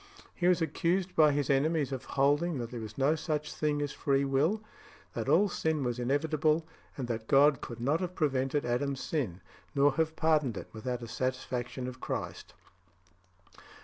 He 0.33 0.47
was 0.47 0.63
accused 0.63 1.15
by 1.15 1.31
his 1.31 1.47
enemies 1.51 1.91
of 1.91 2.05
holding 2.05 2.57
that 2.57 2.71
there 2.71 2.79
was 2.79 2.97
no 2.97 3.13
such 3.13 3.53
thing 3.53 3.83
as 3.83 3.91
free 3.91 4.25
will; 4.25 4.63
that 5.13 5.29
all 5.29 5.47
sin 5.47 5.83
was 5.83 5.99
inevitable; 5.99 6.65
and 6.97 7.07
that 7.07 7.27
God 7.27 7.61
could 7.61 7.79
not 7.79 7.99
have 7.99 8.15
prevented 8.15 8.65
Adam's 8.65 8.99
sin, 9.01 9.41
nor 9.75 9.91
have 9.97 10.15
pardoned 10.15 10.57
it 10.57 10.69
without 10.73 11.01
the 11.01 11.07
satisfaction 11.07 11.87
of 11.87 12.01
Christ. 12.01 12.55